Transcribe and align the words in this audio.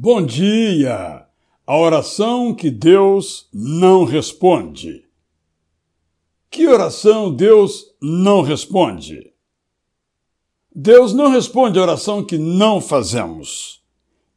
Bom 0.00 0.24
dia! 0.24 1.26
A 1.66 1.76
oração 1.76 2.54
que 2.54 2.70
Deus 2.70 3.48
não 3.52 4.04
responde. 4.04 5.04
Que 6.48 6.68
oração 6.68 7.34
Deus 7.34 7.84
não 8.00 8.40
responde? 8.40 9.32
Deus 10.72 11.12
não 11.12 11.32
responde 11.32 11.80
a 11.80 11.82
oração 11.82 12.22
que 12.22 12.38
não 12.38 12.80
fazemos. 12.80 13.82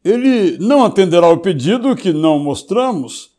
Ele 0.03 0.57
não 0.57 0.83
atenderá 0.83 1.29
o 1.29 1.37
pedido 1.37 1.95
que 1.95 2.11
não 2.11 2.39
mostramos, 2.39 3.29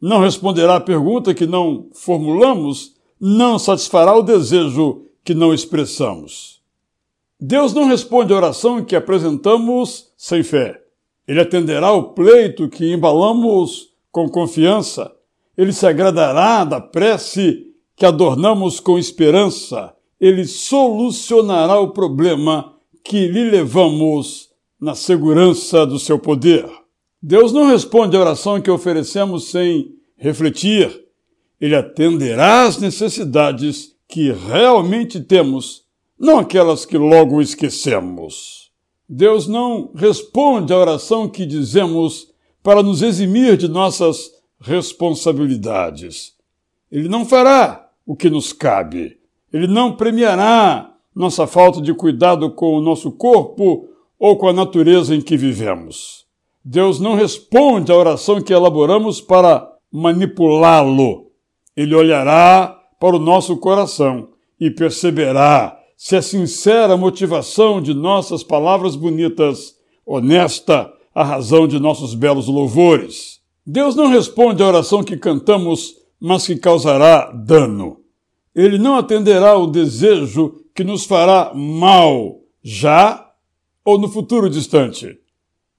não 0.00 0.20
responderá 0.20 0.76
a 0.76 0.80
pergunta 0.80 1.34
que 1.34 1.48
não 1.48 1.90
formulamos, 1.94 2.94
não 3.20 3.58
satisfará 3.58 4.14
o 4.14 4.22
desejo 4.22 5.04
que 5.24 5.34
não 5.34 5.52
expressamos. 5.52 6.62
Deus 7.40 7.74
não 7.74 7.88
responde 7.88 8.32
a 8.32 8.36
oração 8.36 8.84
que 8.84 8.94
apresentamos 8.94 10.12
sem 10.16 10.44
fé. 10.44 10.81
Ele 11.26 11.40
atenderá 11.40 11.92
o 11.92 12.12
pleito 12.14 12.68
que 12.68 12.92
embalamos 12.92 13.90
com 14.10 14.28
confiança. 14.28 15.12
Ele 15.56 15.72
se 15.72 15.86
agradará 15.86 16.64
da 16.64 16.80
prece 16.80 17.66
que 17.96 18.04
adornamos 18.04 18.80
com 18.80 18.98
esperança. 18.98 19.94
Ele 20.20 20.44
solucionará 20.44 21.78
o 21.80 21.92
problema 21.92 22.74
que 23.04 23.26
lhe 23.28 23.44
levamos 23.44 24.50
na 24.80 24.94
segurança 24.94 25.86
do 25.86 25.98
seu 25.98 26.18
poder. 26.18 26.68
Deus 27.22 27.52
não 27.52 27.66
responde 27.66 28.16
à 28.16 28.20
oração 28.20 28.60
que 28.60 28.70
oferecemos 28.70 29.44
sem 29.50 29.94
refletir. 30.16 31.04
Ele 31.60 31.76
atenderá 31.76 32.64
às 32.64 32.78
necessidades 32.78 33.92
que 34.08 34.32
realmente 34.32 35.20
temos, 35.20 35.84
não 36.18 36.40
aquelas 36.40 36.84
que 36.84 36.98
logo 36.98 37.40
esquecemos. 37.40 38.71
Deus 39.08 39.46
não 39.46 39.90
responde 39.94 40.72
à 40.72 40.78
oração 40.78 41.28
que 41.28 41.44
dizemos 41.44 42.28
para 42.62 42.82
nos 42.82 43.02
eximir 43.02 43.56
de 43.56 43.68
nossas 43.68 44.30
responsabilidades. 44.60 46.34
Ele 46.90 47.08
não 47.08 47.24
fará 47.24 47.90
o 48.06 48.14
que 48.14 48.30
nos 48.30 48.52
cabe. 48.52 49.18
Ele 49.52 49.66
não 49.66 49.96
premiará 49.96 50.94
nossa 51.14 51.46
falta 51.46 51.80
de 51.80 51.92
cuidado 51.92 52.50
com 52.50 52.76
o 52.76 52.80
nosso 52.80 53.12
corpo 53.12 53.88
ou 54.18 54.36
com 54.36 54.48
a 54.48 54.52
natureza 54.52 55.14
em 55.14 55.20
que 55.20 55.36
vivemos. 55.36 56.24
Deus 56.64 57.00
não 57.00 57.14
responde 57.14 57.90
à 57.90 57.96
oração 57.96 58.40
que 58.40 58.52
elaboramos 58.52 59.20
para 59.20 59.68
manipulá-lo. 59.90 61.30
Ele 61.76 61.94
olhará 61.94 62.78
para 63.00 63.16
o 63.16 63.18
nosso 63.18 63.56
coração 63.56 64.28
e 64.60 64.70
perceberá 64.70 65.76
se 66.04 66.16
é 66.16 66.20
sincera 66.20 66.94
a 66.94 66.96
motivação 66.96 67.80
de 67.80 67.94
nossas 67.94 68.42
palavras 68.42 68.96
bonitas, 68.96 69.76
honesta 70.04 70.92
a 71.14 71.22
razão 71.22 71.68
de 71.68 71.78
nossos 71.78 72.12
belos 72.12 72.48
louvores. 72.48 73.40
Deus 73.64 73.94
não 73.94 74.08
responde 74.08 74.64
à 74.64 74.66
oração 74.66 75.04
que 75.04 75.16
cantamos, 75.16 75.94
mas 76.18 76.44
que 76.44 76.56
causará 76.56 77.30
dano. 77.30 78.00
Ele 78.52 78.78
não 78.78 78.96
atenderá 78.96 79.56
o 79.56 79.68
desejo 79.68 80.64
que 80.74 80.82
nos 80.82 81.04
fará 81.04 81.52
mal, 81.54 82.40
já 82.64 83.30
ou 83.84 83.96
no 83.96 84.08
futuro 84.08 84.50
distante. 84.50 85.20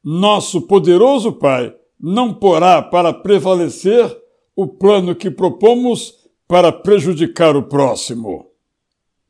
Nosso 0.02 0.62
poderoso 0.62 1.34
Pai 1.34 1.76
não 2.00 2.34
porá 2.34 2.82
para 2.82 3.12
prevalecer 3.12 4.18
o 4.56 4.68
plano 4.68 5.16
que 5.16 5.30
propomos 5.30 6.14
para 6.48 6.72
prejudicar 6.72 7.58
o 7.58 7.64
próximo. 7.64 8.53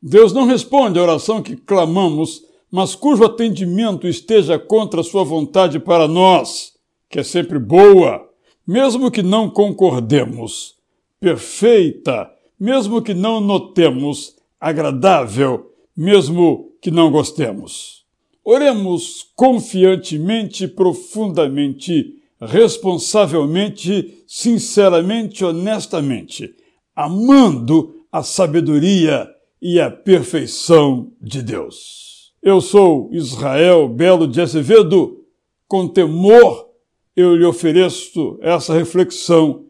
Deus 0.06 0.34
não 0.34 0.44
responde 0.44 0.98
à 0.98 1.02
oração 1.02 1.42
que 1.42 1.56
clamamos, 1.56 2.44
mas 2.70 2.94
cujo 2.94 3.24
atendimento 3.24 4.06
esteja 4.06 4.58
contra 4.58 5.00
a 5.00 5.04
sua 5.04 5.24
vontade 5.24 5.78
para 5.78 6.06
nós, 6.06 6.74
que 7.08 7.20
é 7.20 7.22
sempre 7.22 7.58
boa, 7.58 8.28
mesmo 8.66 9.10
que 9.10 9.22
não 9.22 9.48
concordemos, 9.48 10.74
perfeita, 11.18 12.30
mesmo 12.60 13.00
que 13.00 13.14
não 13.14 13.40
notemos, 13.40 14.36
agradável, 14.60 15.72
mesmo 15.96 16.70
que 16.82 16.90
não 16.90 17.10
gostemos. 17.10 18.04
Oremos 18.44 19.26
confiantemente, 19.34 20.68
profundamente, 20.68 22.16
responsavelmente, 22.38 24.22
sinceramente, 24.26 25.42
honestamente, 25.42 26.54
amando 26.94 28.04
a 28.12 28.22
sabedoria 28.22 29.34
e 29.66 29.80
a 29.80 29.90
perfeição 29.90 31.10
de 31.18 31.42
Deus. 31.42 32.34
Eu 32.42 32.60
sou 32.60 33.08
Israel 33.10 33.88
Belo 33.88 34.28
de 34.28 34.38
Azevedo, 34.38 35.24
com 35.66 35.88
temor 35.88 36.68
eu 37.16 37.34
lhe 37.34 37.46
ofereço 37.46 38.38
essa 38.42 38.74
reflexão 38.74 39.64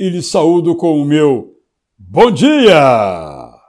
e 0.00 0.08
lhe 0.08 0.22
saúdo 0.22 0.74
com 0.74 0.98
o 0.98 1.04
meu 1.04 1.58
bom 1.98 2.30
dia! 2.30 3.43